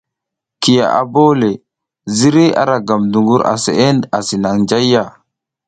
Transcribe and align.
Kiya 0.61 0.85
a 0.99 1.01
bole 1.13 1.35
le 1.51 1.51
ziriy 2.15 2.51
a 2.61 2.63
ra 2.69 2.77
gam 2.87 3.01
dungur 3.11 3.41
a 3.51 3.53
seʼe 3.63 3.87
asi 4.17 4.35
nang 4.43 4.59
njayya. 4.63 5.03